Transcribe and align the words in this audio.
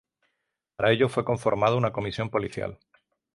Para 0.77 0.91
ello 0.93 1.09
fue 1.09 1.23
conformada 1.23 1.75
una 1.75 1.93
comisión 1.93 2.31
policial. 2.31 2.79